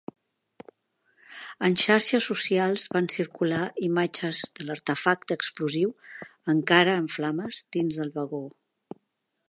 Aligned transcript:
En 1.67 1.73
xarxes 1.81 2.27
socials 2.29 2.85
van 2.97 3.09
circular 3.17 3.61
imatges 3.89 4.41
de 4.57 4.67
l'artefacte 4.69 5.39
explosiu 5.41 5.95
encara 6.55 6.99
en 7.03 7.13
flames 7.19 7.63
dins 7.77 8.01
del 8.01 8.15
vagó. 8.19 8.43